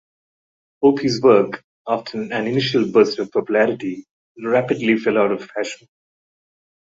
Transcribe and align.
Opie's 0.81 1.21
work, 1.21 1.63
after 1.87 2.19
an 2.23 2.31
initial 2.47 2.91
burst 2.91 3.19
of 3.19 3.31
popularity, 3.31 4.05
rapidly 4.43 4.97
fell 4.97 5.19
out 5.19 5.31
of 5.31 5.45
fashion. 5.45 5.87